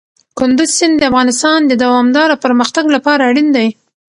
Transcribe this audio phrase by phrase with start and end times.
[0.39, 3.67] کندز سیند د افغانستان د دوامداره پرمختګ لپاره اړین دی.